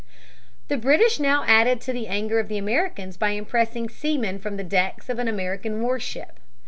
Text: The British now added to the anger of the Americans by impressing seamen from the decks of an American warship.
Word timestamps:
The 0.67 0.77
British 0.77 1.19
now 1.19 1.43
added 1.45 1.79
to 1.81 1.93
the 1.93 2.07
anger 2.07 2.39
of 2.39 2.47
the 2.47 2.57
Americans 2.57 3.17
by 3.17 3.37
impressing 3.37 3.87
seamen 3.87 4.39
from 4.39 4.57
the 4.57 4.63
decks 4.63 5.09
of 5.09 5.19
an 5.19 5.27
American 5.27 5.79
warship. 5.83 6.39